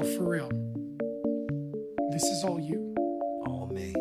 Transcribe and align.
Yo, 0.00 0.06
for 0.16 0.30
real. 0.30 0.48
This 2.10 2.22
is 2.22 2.42
all 2.44 2.58
you. 2.58 2.94
All 3.46 3.68
me. 3.70 3.92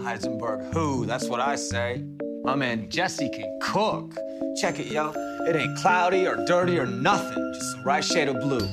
Heisenberg 0.00 0.72
who? 0.72 1.06
That's 1.06 1.28
what 1.28 1.38
I 1.38 1.54
say. 1.54 2.04
My 2.42 2.56
man 2.56 2.88
Jesse 2.88 3.28
can 3.28 3.58
cook. 3.62 4.12
Check 4.60 4.80
it, 4.80 4.86
yo. 4.86 5.12
It 5.46 5.54
ain't 5.54 5.78
cloudy 5.78 6.26
or 6.26 6.44
dirty 6.46 6.80
or 6.80 6.86
nothing. 6.86 7.52
Just 7.54 7.76
the 7.76 7.82
right 7.84 8.02
shade 8.04 8.26
of 8.28 8.40
blue. 8.40 8.66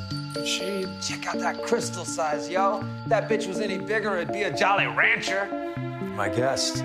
Shade. 0.46 0.88
Check 1.00 1.28
out 1.28 1.38
that 1.40 1.62
crystal 1.64 2.06
size, 2.06 2.50
yo. 2.50 2.84
If 3.04 3.10
that 3.10 3.30
bitch 3.30 3.48
was 3.48 3.60
any 3.60 3.78
bigger, 3.78 4.18
it'd 4.18 4.34
be 4.34 4.44
a 4.44 4.58
Jolly 4.58 4.88
Rancher. 4.88 5.46
My 6.16 6.28
guest. 6.28 6.78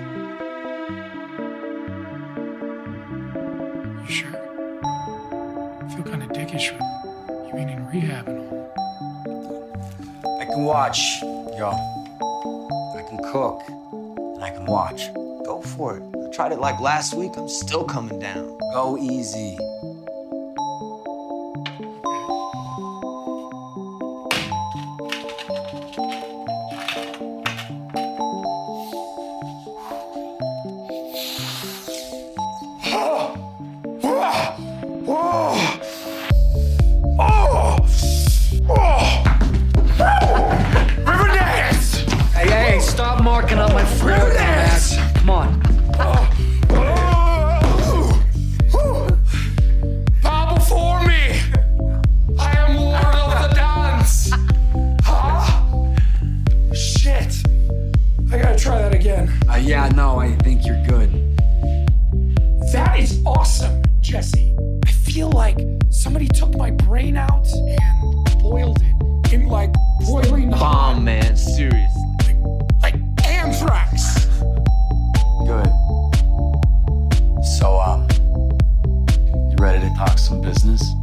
You 4.01 4.07
sure? 4.07 4.35
I 4.83 5.93
feel 5.95 6.03
kind 6.03 6.21
of 6.21 6.29
dickish 6.29 6.77
watch, 10.63 11.21
yo. 11.21 11.71
I 12.95 13.03
can 13.07 13.17
cook. 13.31 13.61
And 13.91 14.43
I 14.43 14.49
can 14.49 14.65
watch. 14.65 15.13
Go 15.45 15.61
for 15.61 15.97
it. 15.97 16.03
I 16.15 16.31
tried 16.31 16.51
it 16.53 16.59
like 16.59 16.79
last 16.79 17.13
week. 17.13 17.31
I'm 17.35 17.49
still 17.49 17.83
coming 17.83 18.19
down. 18.19 18.57
Go 18.73 18.97
easy. 18.97 19.57
ready 79.73 79.89
to 79.89 79.95
talk 79.95 80.19
some 80.19 80.39
business? 80.39 80.93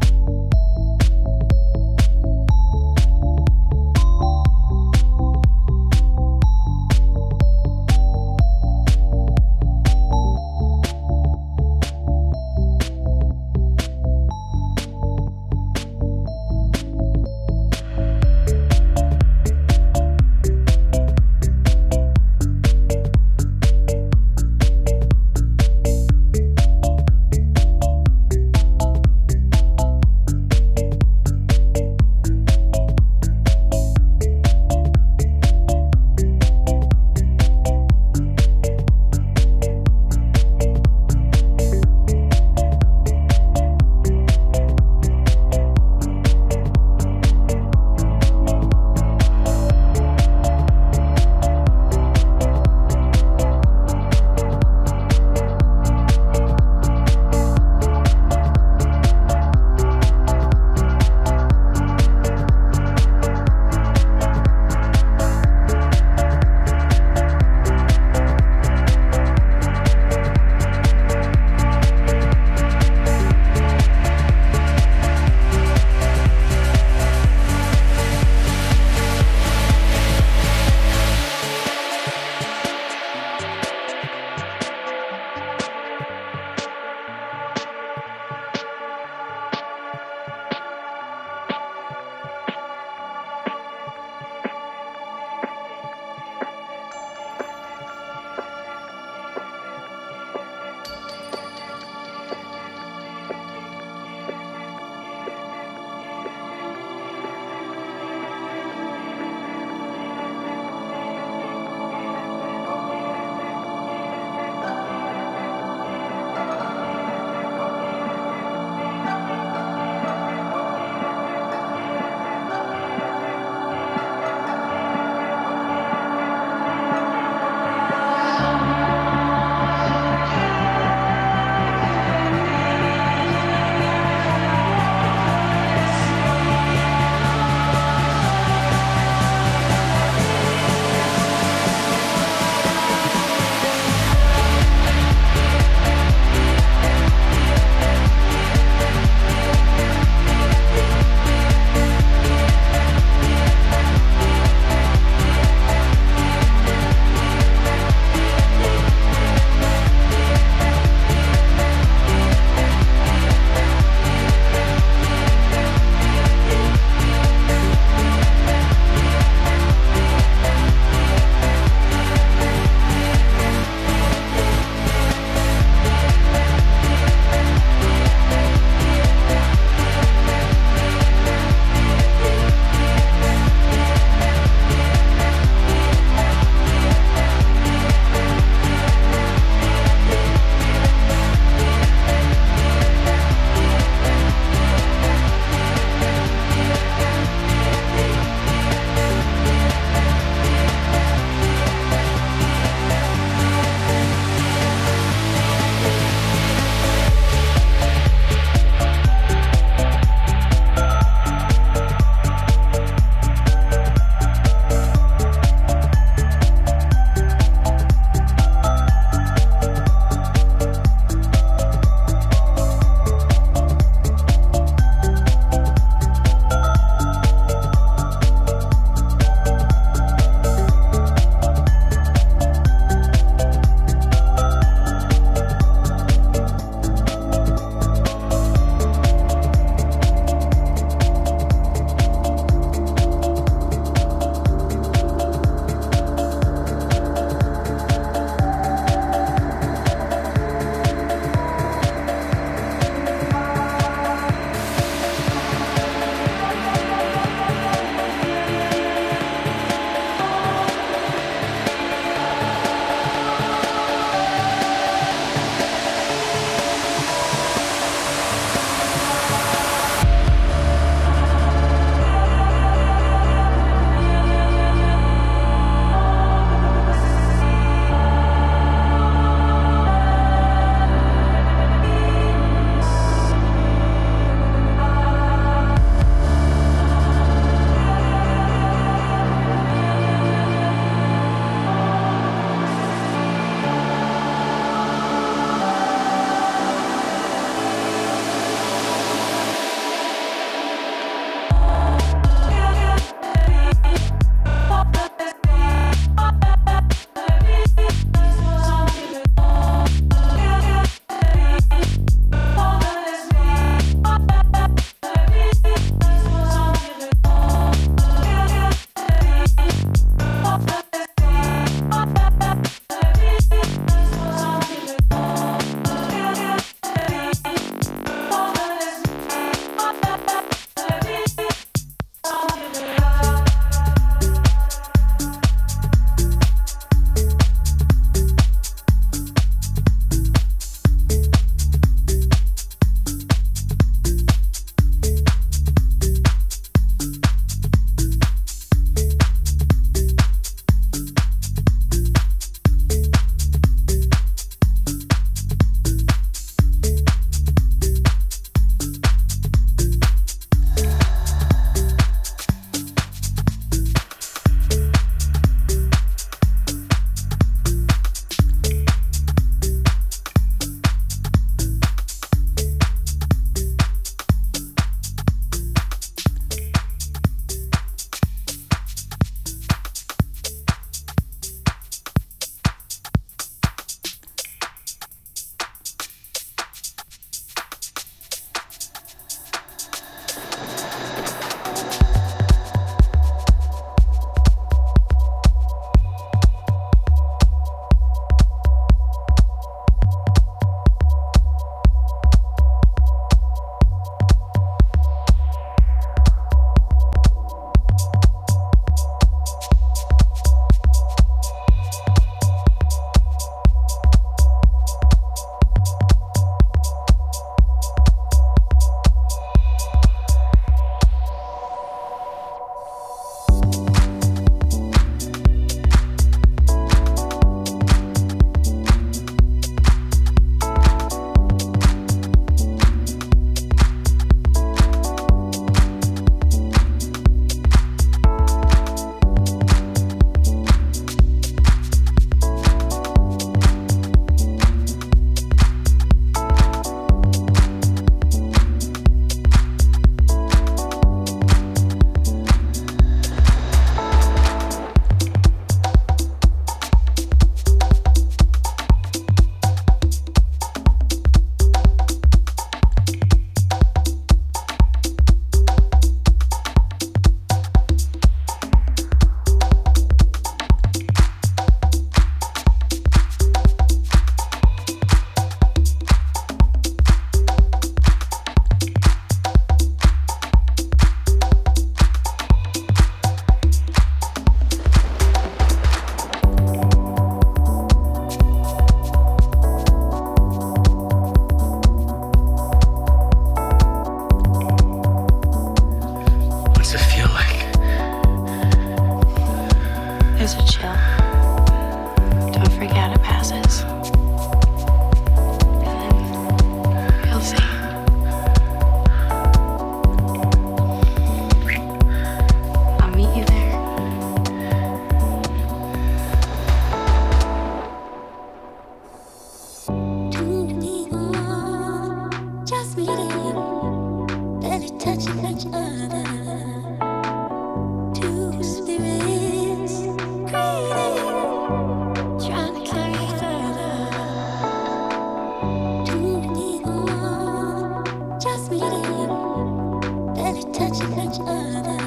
touching 540.73 541.13
each 541.21 541.39
other. 541.47 541.99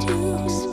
Too 0.00 0.71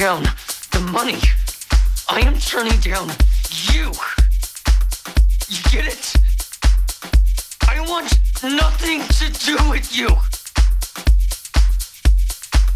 down 0.00 0.22
the 0.72 0.80
money. 0.90 1.18
I 2.08 2.20
am 2.20 2.38
turning 2.38 2.80
down 2.80 3.10
you. 3.70 3.92
You 5.46 5.62
get 5.70 5.84
it? 5.84 6.14
I 7.68 7.84
want 7.86 8.10
nothing 8.42 9.02
to 9.02 9.30
do 9.44 9.56
with 9.68 9.94
you. 9.94 10.08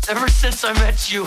Ever 0.06 0.28
since 0.28 0.64
I 0.64 0.74
met 0.74 1.10
you, 1.10 1.24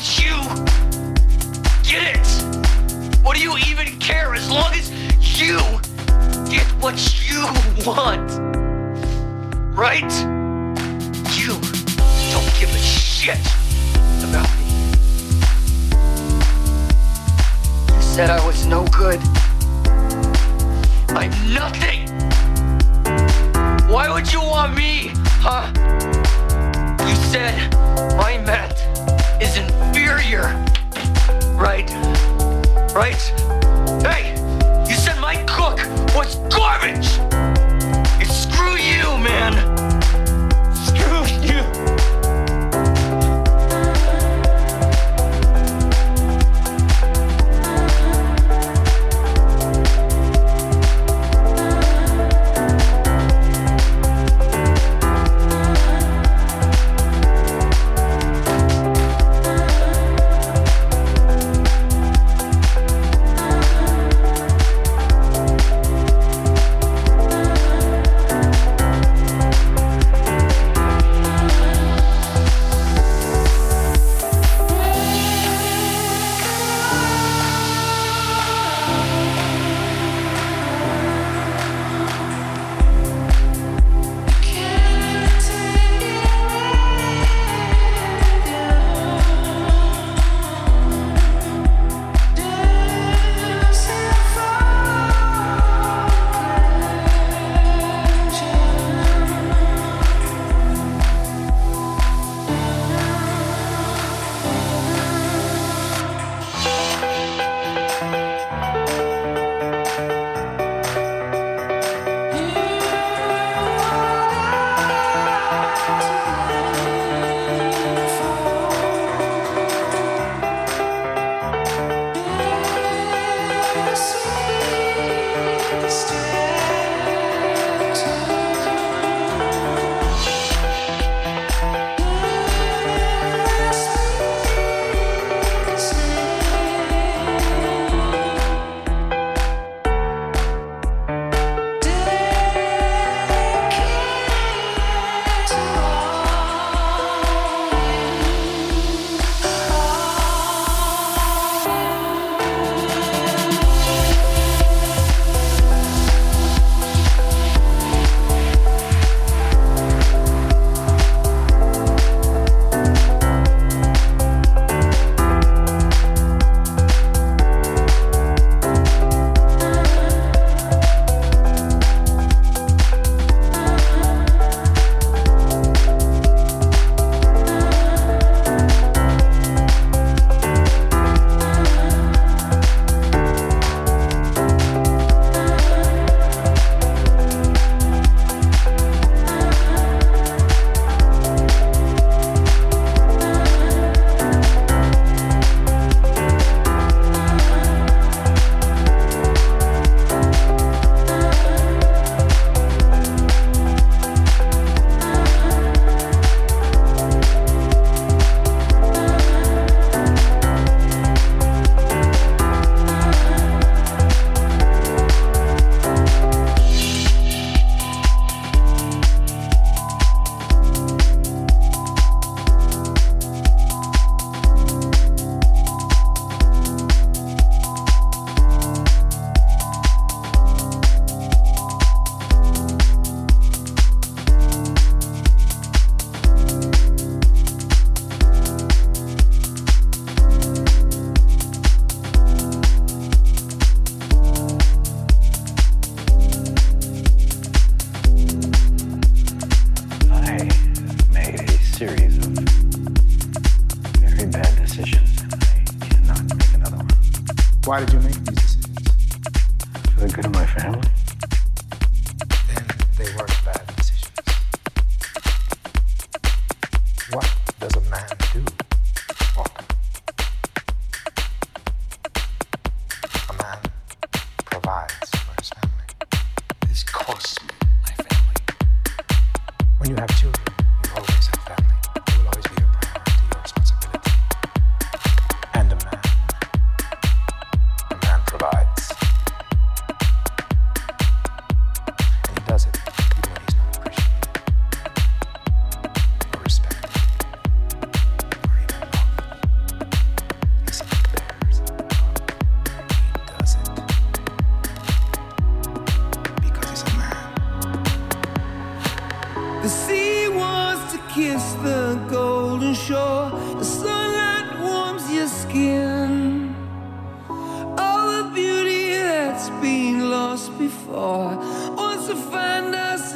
Would 0.00 0.18
you 0.18 0.40
get 1.82 2.16
it? 2.16 3.22
What 3.22 3.36
do 3.36 3.42
you 3.42 3.58
even 3.58 3.98
care 3.98 4.34
as 4.34 4.50
long 4.50 4.72
as 4.72 4.90
you 5.38 5.58
get 6.48 6.66
what 6.80 6.96
you 7.28 7.42
want? 7.84 8.30
Right? 9.76 10.10
You 11.36 11.52
don't 12.32 12.50
give 12.58 12.70
a 12.70 12.78
shit 12.78 13.38
about 14.24 14.48
me. 14.56 14.64
You 17.94 18.00
said 18.00 18.30
I 18.30 18.42
was 18.46 18.64
no 18.64 18.86
good. 18.86 19.20
I'm 21.10 21.30
nothing. 21.52 22.08
Why 23.86 24.08
would 24.08 24.32
you 24.32 24.40
want 24.40 24.74
me, 24.74 25.10
huh? 25.42 25.70
You 27.06 27.14
said 27.16 27.74
my 28.16 28.38
math 28.38 28.89
is 29.40 29.56
inferior. 29.56 30.42
Right? 31.54 31.90
Right? 32.94 33.20
Hey, 34.02 34.29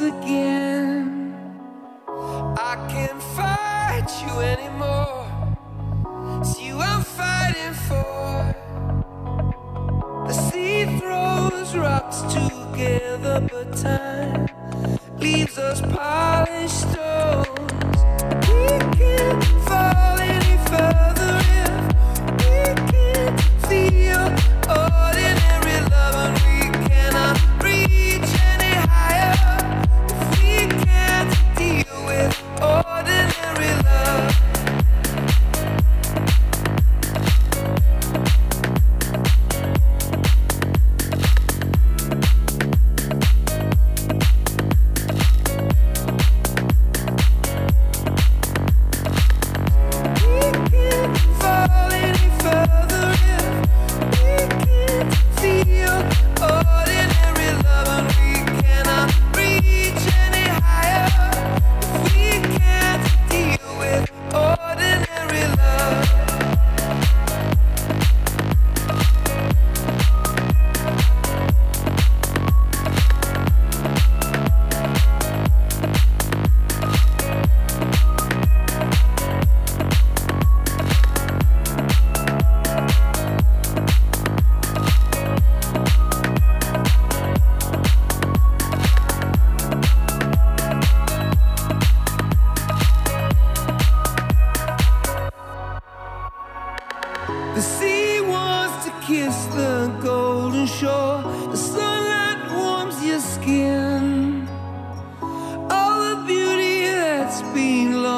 again. 0.07 1.33
I 2.07 2.75
can't 2.89 3.21
fight 3.35 4.09
you 4.25 4.39
anymore. 4.39 4.94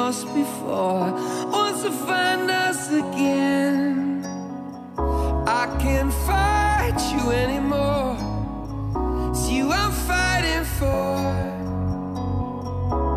lost 0.08 0.34
before 0.34 1.12
wants 1.52 1.82
to 1.82 1.90
find 1.90 2.50
us 2.50 2.90
again. 2.90 4.24
I 5.46 5.64
can't 5.82 6.14
fight 6.28 6.98
you 7.12 7.24
anymore. 7.44 8.16
It's 9.30 9.50
you 9.50 9.70
I'm 9.70 9.92
fighting 10.08 10.64
for. 10.78 11.12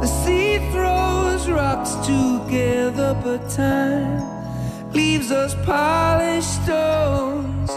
The 0.01 0.10
sea 0.21 0.58
throws 0.73 1.43
rocks 1.49 1.93
together, 2.12 3.17
but 3.23 3.49
time 3.49 4.91
leaves 4.91 5.32
us 5.32 5.56
polished 5.63 6.56
stones. 6.63 7.71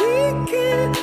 We 0.00 0.20
can 0.52 0.99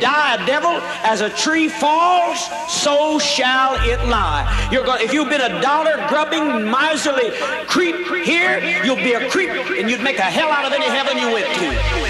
die 0.00 0.34
a 0.34 0.46
devil, 0.46 0.80
as 1.04 1.20
a 1.20 1.30
tree 1.30 1.68
falls, 1.68 2.48
so 2.68 3.18
shall 3.18 3.74
it 3.86 4.04
lie. 4.08 4.68
You're 4.72 4.84
going, 4.84 5.02
if 5.02 5.12
you've 5.12 5.28
been 5.28 5.40
a 5.40 5.60
dollar 5.60 5.96
grubbing, 6.08 6.70
miserly 6.70 7.30
creep 7.66 7.96
here, 8.24 8.82
you'll 8.84 8.96
be 8.96 9.12
a 9.12 9.28
creep 9.30 9.50
and 9.50 9.90
you'd 9.90 10.02
make 10.02 10.18
a 10.18 10.22
hell 10.22 10.50
out 10.50 10.64
of 10.64 10.72
any 10.72 10.86
heaven 10.86 11.16
you 11.16 11.32
went 11.32 11.46
to. 11.46 12.09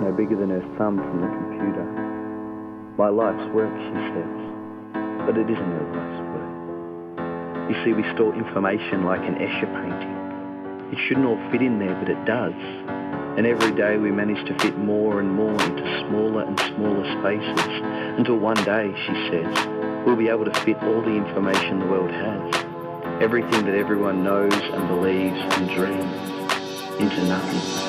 No 0.00 0.12
bigger 0.12 0.36
than 0.36 0.50
her 0.50 0.62
thumb 0.78 0.98
from 0.98 1.20
the 1.20 1.28
computer. 1.28 1.84
My 2.98 3.08
life's 3.08 3.46
work, 3.54 3.70
she 3.70 3.98
says. 4.14 4.34
But 5.26 5.36
it 5.38 5.50
isn't 5.50 5.70
her 5.78 5.86
life's 5.94 6.20
work. 6.34 7.70
You 7.70 7.76
see, 7.84 7.92
we 7.92 8.02
store 8.14 8.34
information 8.34 9.04
like 9.04 9.20
an 9.20 9.34
Escher 9.36 9.68
painting. 9.68 10.18
It 10.92 10.98
shouldn't 11.06 11.26
all 11.26 11.38
fit 11.50 11.60
in 11.60 11.78
there, 11.78 11.94
but 11.94 12.08
it 12.08 12.24
does. 12.24 12.54
And 13.36 13.46
every 13.46 13.72
day 13.72 13.98
we 13.98 14.10
manage 14.10 14.44
to 14.48 14.58
fit 14.58 14.76
more 14.78 15.20
and 15.20 15.30
more 15.30 15.52
into 15.52 16.06
smaller 16.08 16.42
and 16.42 16.58
smaller 16.58 17.04
spaces 17.20 17.60
until 18.18 18.36
one 18.36 18.56
day, 18.64 18.92
she 19.06 19.12
says, 19.30 19.66
we'll 20.06 20.16
be 20.16 20.28
able 20.28 20.44
to 20.44 20.54
fit 20.64 20.76
all 20.82 21.02
the 21.02 21.14
information 21.14 21.78
the 21.78 21.86
world 21.86 22.10
has. 22.10 22.54
Everything 23.22 23.64
that 23.66 23.74
everyone 23.74 24.24
knows 24.24 24.52
and 24.52 24.88
believes 24.88 25.38
and 25.38 25.68
dreams 25.70 27.00
into 27.00 27.24
nothing. 27.26 27.87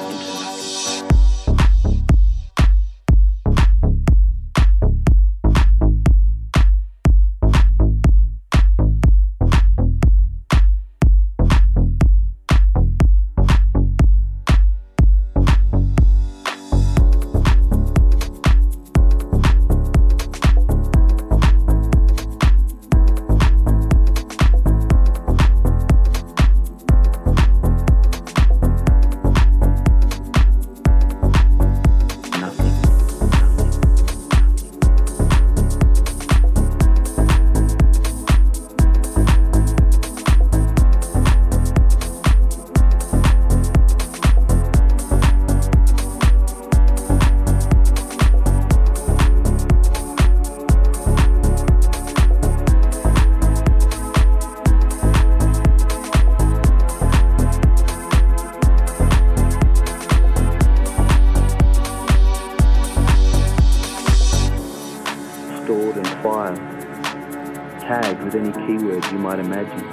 Might 69.29 69.45
imagine. 69.45 69.85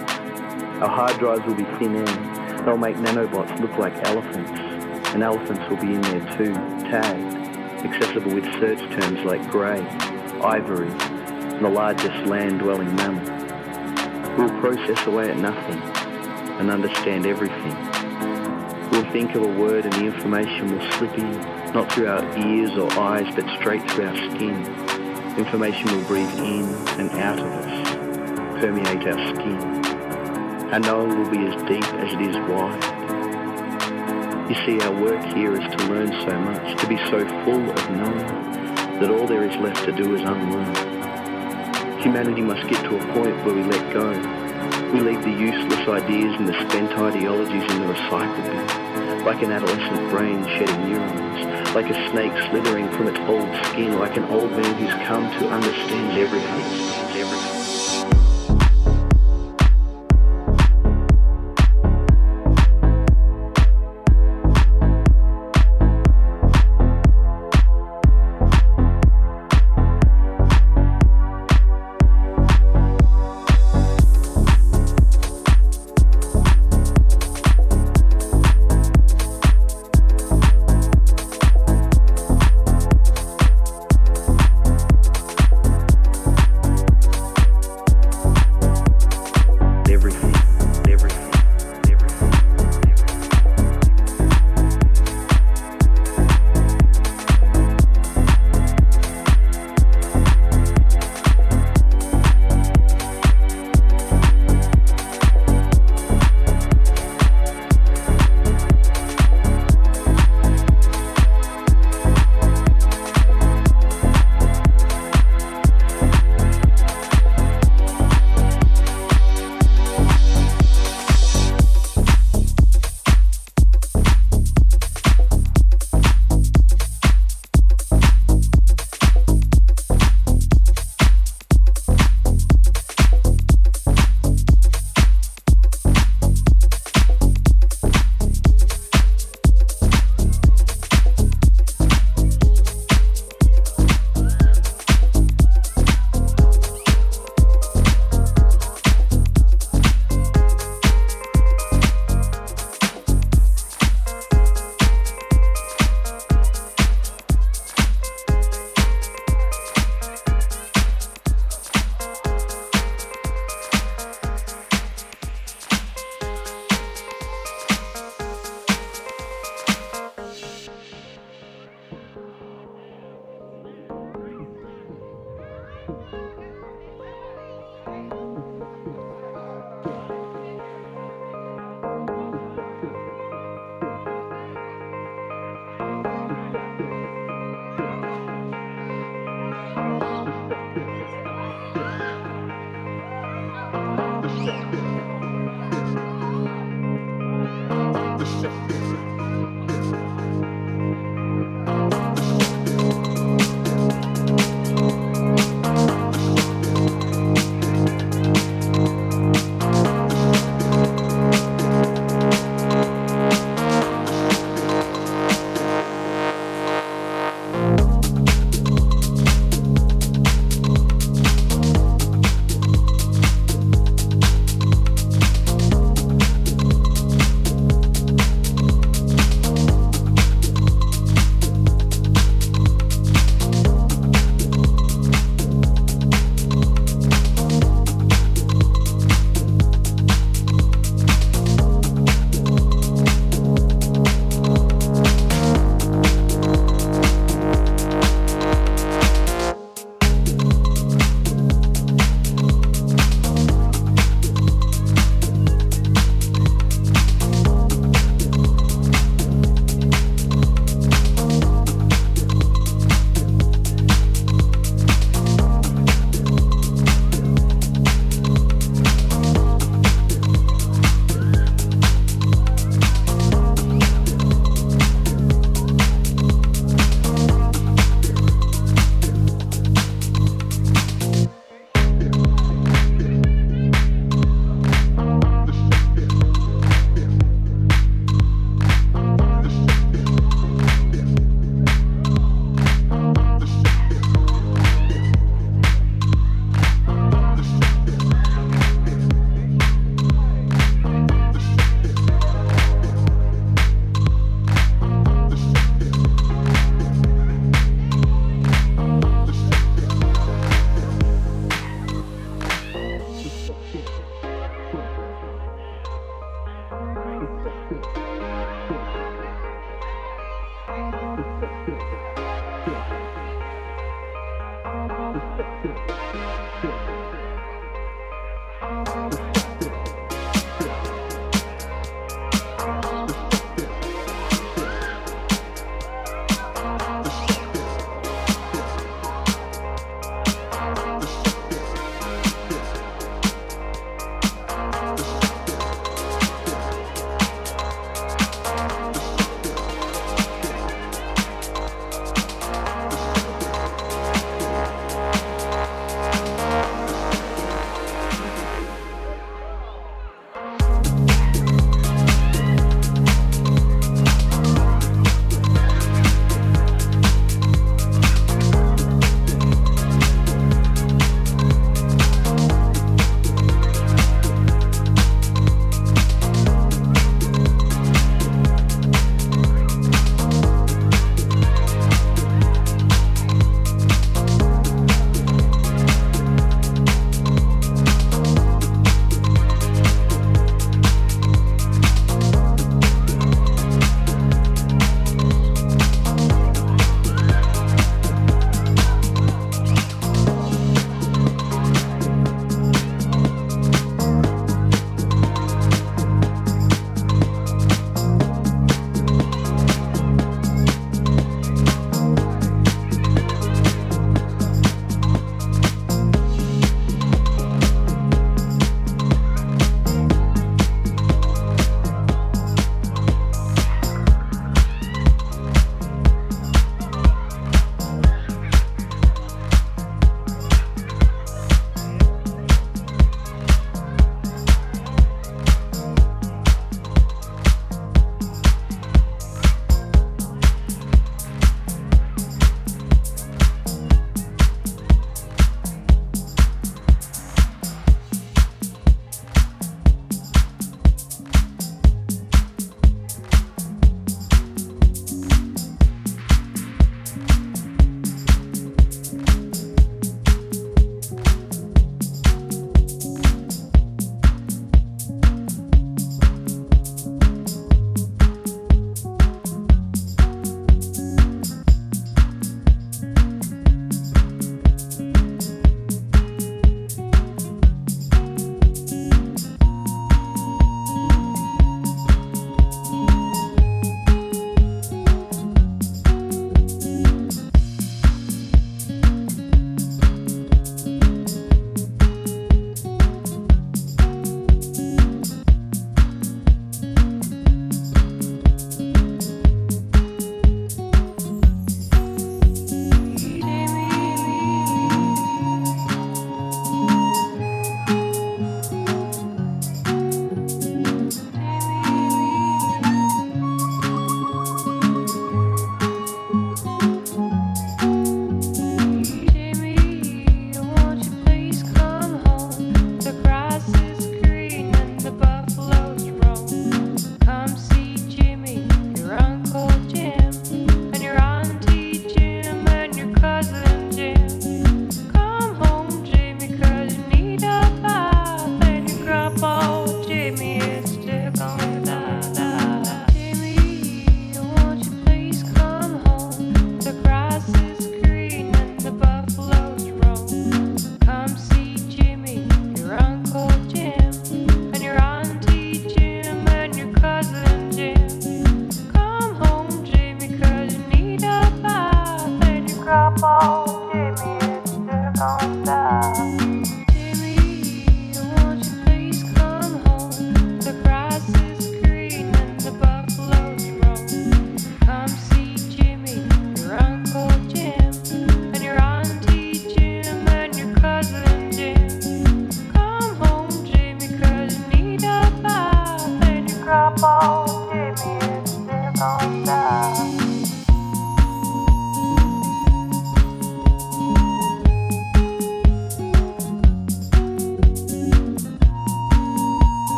Our 0.82 0.88
hard 0.88 1.18
drives 1.18 1.44
will 1.44 1.56
be 1.56 1.64
thin 1.78 1.94
air. 1.96 2.64
They'll 2.64 2.78
make 2.78 2.96
nanobots 2.96 3.60
look 3.60 3.76
like 3.76 3.92
elephants, 4.08 4.50
and 5.12 5.22
elephants 5.22 5.68
will 5.68 5.76
be 5.76 5.92
in 5.92 6.00
there 6.00 6.20
too, 6.38 6.54
tagged, 6.88 7.84
accessible 7.84 8.32
with 8.34 8.44
search 8.58 8.78
terms 8.98 9.20
like 9.26 9.46
grey, 9.50 9.80
ivory, 10.40 10.88
and 10.88 11.62
the 11.62 11.68
largest 11.68 12.16
land-dwelling 12.26 12.96
mammal. 12.96 13.26
We'll 14.38 14.58
process 14.58 15.06
away 15.06 15.28
at 15.28 15.36
nothing 15.36 15.82
and 16.58 16.70
understand 16.70 17.26
everything. 17.26 17.76
We'll 18.90 19.12
think 19.12 19.34
of 19.34 19.42
a 19.42 19.52
word 19.60 19.84
and 19.84 19.92
the 19.92 20.06
information 20.06 20.72
will 20.72 20.92
slip 20.92 21.12
in, 21.18 21.30
not 21.74 21.92
through 21.92 22.08
our 22.08 22.38
ears 22.38 22.70
or 22.70 22.90
eyes, 22.98 23.30
but 23.34 23.44
straight 23.60 23.82
through 23.90 24.06
our 24.06 24.16
skin. 24.16 24.64
Information 25.36 25.92
will 25.92 26.04
breathe 26.04 26.38
in 26.38 26.64
and 26.98 27.10
out 27.10 27.38
of 27.38 27.44
us, 27.44 27.85
permeate 28.60 29.06
our 29.06 29.34
skin. 29.34 29.58
Our 30.72 30.80
knowing 30.80 31.18
will 31.18 31.30
be 31.30 31.46
as 31.46 31.62
deep 31.64 31.84
as 32.00 32.12
it 32.12 32.20
is 32.20 32.36
wide. 32.48 33.06
You 34.50 34.56
see, 34.64 34.80
our 34.80 34.94
work 34.94 35.22
here 35.34 35.52
is 35.52 35.76
to 35.76 35.86
learn 35.88 36.08
so 36.08 36.38
much, 36.40 36.80
to 36.80 36.86
be 36.86 36.96
so 37.10 37.20
full 37.44 37.70
of 37.70 37.90
knowing, 37.90 39.00
that 39.00 39.10
all 39.10 39.26
there 39.26 39.44
is 39.44 39.56
left 39.56 39.84
to 39.84 39.92
do 39.92 40.14
is 40.14 40.22
unlearn. 40.22 42.00
Humanity 42.00 42.42
must 42.42 42.66
get 42.68 42.82
to 42.84 42.96
a 42.96 43.12
point 43.12 43.36
where 43.44 43.54
we 43.54 43.62
let 43.64 43.92
go. 43.92 44.08
We 44.92 45.00
leave 45.00 45.22
the 45.22 45.30
useless 45.30 45.88
ideas 45.88 46.34
and 46.38 46.48
the 46.48 46.54
spent 46.68 46.92
ideologies 46.92 47.70
in 47.72 47.80
the 47.82 47.92
recycle 47.92 48.42
bin, 48.46 49.24
like 49.24 49.42
an 49.42 49.52
adolescent 49.52 50.10
brain 50.10 50.44
shedding 50.44 50.88
neurons, 50.88 51.74
like 51.74 51.90
a 51.90 52.10
snake 52.10 52.32
slithering 52.50 52.88
from 52.92 53.08
its 53.08 53.18
old 53.28 53.48
skin, 53.66 53.98
like 53.98 54.16
an 54.16 54.24
old 54.24 54.50
man 54.52 54.74
who's 54.76 54.94
come 55.06 55.28
to 55.40 55.48
understand 55.48 56.18
everything. 56.18 56.48
everything. 56.48 56.85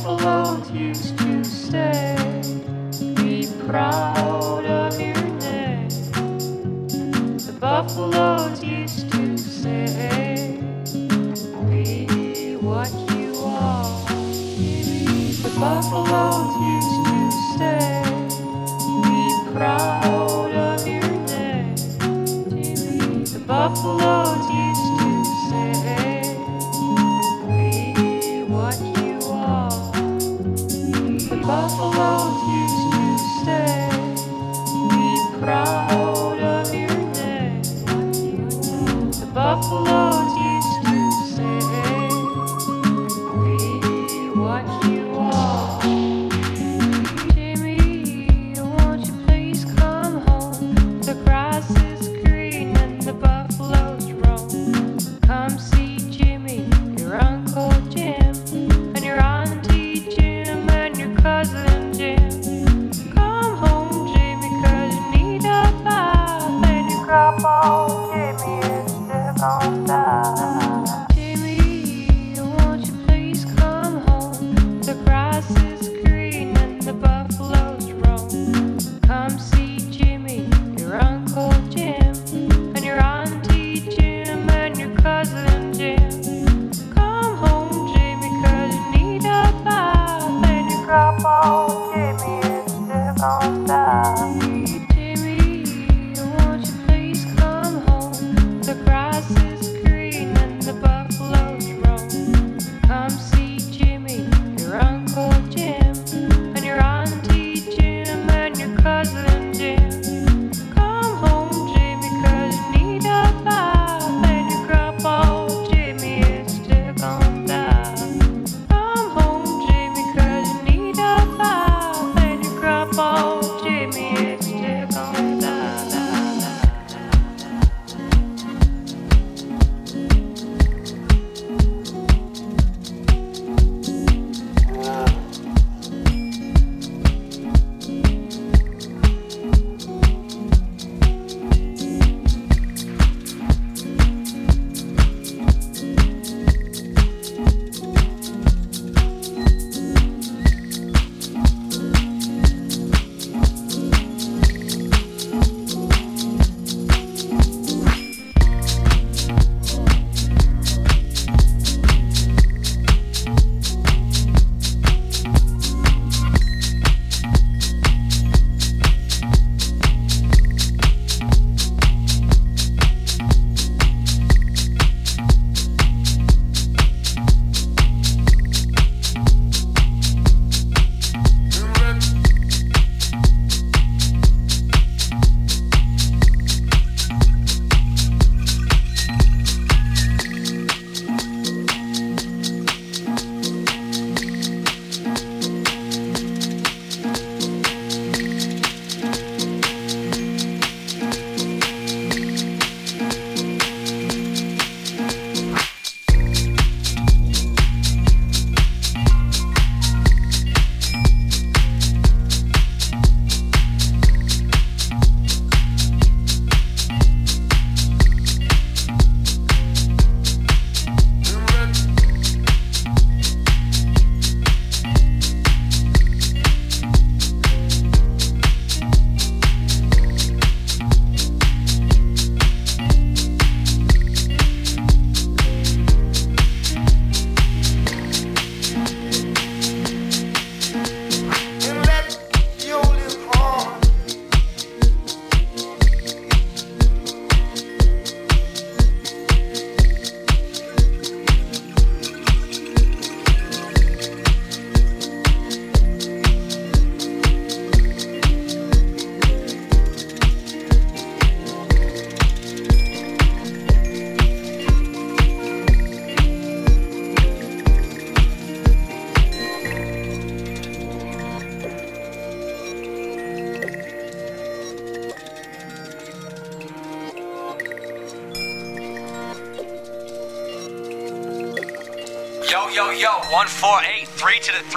The 0.00 0.06
Buffalo 0.16 0.72
used 0.72 1.18
to 1.18 1.44
say, 1.44 2.16
Be 3.16 3.46
proud 3.66 4.64
of 4.64 4.98
your 4.98 5.22
name. 5.40 5.88
The 7.36 7.54
Buffalo 7.60 8.48
used 8.62 9.12
to 9.12 9.36
say, 9.36 10.58
Be 11.68 12.56
what 12.56 12.90
you 13.14 13.34
are. 13.44 14.06
The 14.06 15.52
Buffalo. 15.60 16.29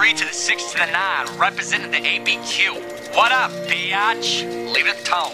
3 0.04 0.14
to 0.16 0.26
the 0.26 0.26
3 0.26 0.26
to 0.26 0.26
the 0.26 0.34
6 0.34 0.72
to 0.74 0.78
the 0.80 0.86
9, 0.86 1.38
representing 1.38 1.92
the 1.92 1.98
ABQ. 1.98 3.16
What 3.16 3.32
up, 3.32 3.52
biatch? 3.70 4.44
Leave 4.74 4.88
it 4.88 4.98
tone. 5.06 5.33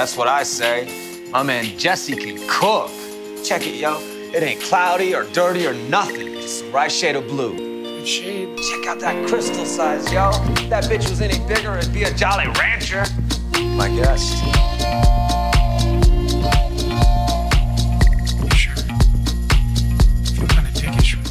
That's 0.00 0.16
what 0.16 0.28
I 0.28 0.44
say. 0.44 1.28
My 1.30 1.42
man 1.42 1.76
Jesse 1.76 2.16
can 2.16 2.38
cook. 2.48 2.90
Check 3.44 3.66
it, 3.66 3.74
yo. 3.74 3.98
It 4.32 4.42
ain't 4.42 4.62
cloudy 4.62 5.14
or 5.14 5.24
dirty 5.24 5.66
or 5.66 5.74
nothing. 5.74 6.32
Just 6.36 6.64
the 6.64 6.70
right 6.70 6.90
shade 6.90 7.16
of 7.16 7.26
blue. 7.26 7.54
Good 7.82 8.08
shade. 8.08 8.56
Check 8.56 8.86
out 8.86 8.98
that 9.00 9.28
crystal 9.28 9.66
size, 9.66 10.10
yo. 10.10 10.30
If 10.52 10.70
that 10.70 10.84
bitch 10.84 11.10
was 11.10 11.20
any 11.20 11.38
bigger, 11.46 11.76
it'd 11.76 11.92
be 11.92 12.04
a 12.04 12.14
Jolly 12.14 12.46
Rancher. 12.58 13.04
My 13.76 13.88
guest. 13.88 14.38
Sure. 18.56 18.74
feel 20.32 20.48
kind 20.48 20.66
of 20.66 20.72
dickish 20.80 21.14
with 21.18 21.30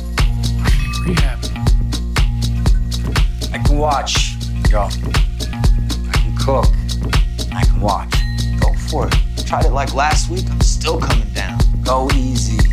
being 0.68 0.84
in 0.86 1.16
rehab. 1.16 1.40
I 3.52 3.58
can 3.66 3.78
watch, 3.80 4.36
yo. 4.70 4.82
I 4.84 6.18
can 6.20 6.38
cook. 6.38 6.66
I 7.52 7.64
can 7.66 7.82
watch. 7.82 8.19
For 8.90 9.08
it. 9.08 9.14
Tried 9.46 9.66
it 9.66 9.72
like 9.72 9.94
last 9.94 10.32
week. 10.32 10.46
I'm 10.50 10.62
still 10.62 11.00
coming 11.00 11.30
down. 11.30 11.60
Go 11.84 12.10
easy. 12.16 12.69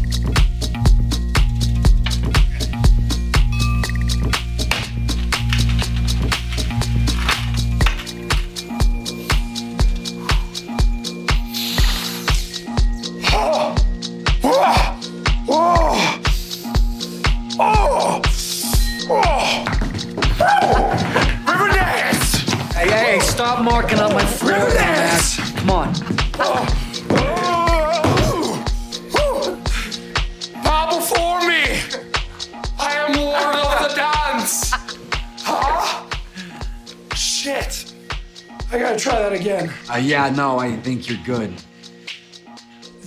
Uh, 39.96 39.98
yeah, 39.98 40.28
no, 40.28 40.58
I 40.58 40.76
think 40.76 41.08
you're 41.08 41.24
good. 41.24 41.54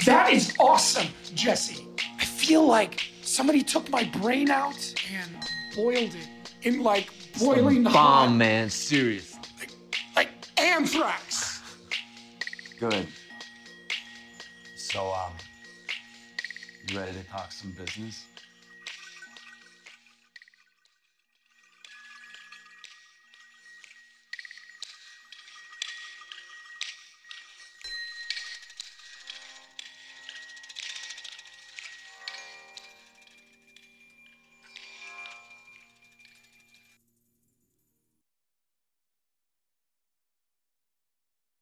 That 0.08 0.34
is 0.34 0.56
awesome, 0.60 1.06
Jesse. 1.36 1.88
I 2.20 2.26
feel 2.26 2.66
like 2.66 3.12
somebody 3.22 3.62
took 3.62 3.88
my 3.92 4.06
brain 4.06 4.50
out 4.50 4.96
and 5.14 5.30
boiled 5.76 6.16
it 6.16 6.28
in 6.64 6.82
like 6.82 7.12
boiling 7.38 7.86
hot, 7.86 7.94
Bomb, 7.94 8.40
man. 8.40 8.72
Serious. 8.72 9.38
like 10.16 10.30
anthrax. 10.58 11.62
Good. 12.80 13.06
So, 14.76 15.14
um, 15.14 15.34
you 16.88 16.98
ready 16.98 17.12
to 17.12 17.24
talk 17.26 17.52
some 17.52 17.70
business? 17.74 18.26